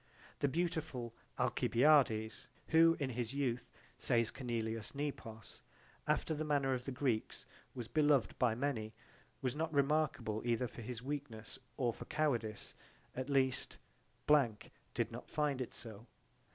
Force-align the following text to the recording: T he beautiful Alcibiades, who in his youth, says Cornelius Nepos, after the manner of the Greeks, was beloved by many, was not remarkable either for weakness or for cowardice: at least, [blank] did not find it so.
T 0.39 0.47
he 0.47 0.51
beautiful 0.51 1.13
Alcibiades, 1.37 2.47
who 2.69 2.97
in 2.99 3.11
his 3.11 3.35
youth, 3.35 3.69
says 3.99 4.31
Cornelius 4.31 4.95
Nepos, 4.95 5.61
after 6.07 6.33
the 6.33 6.43
manner 6.43 6.73
of 6.73 6.85
the 6.85 6.91
Greeks, 6.91 7.45
was 7.75 7.87
beloved 7.87 8.35
by 8.39 8.55
many, 8.55 8.95
was 9.43 9.55
not 9.55 9.71
remarkable 9.71 10.41
either 10.43 10.67
for 10.67 10.81
weakness 11.03 11.59
or 11.77 11.93
for 11.93 12.05
cowardice: 12.05 12.73
at 13.15 13.29
least, 13.29 13.77
[blank] 14.25 14.71
did 14.95 15.11
not 15.11 15.29
find 15.29 15.61
it 15.61 15.71
so. 15.71 16.07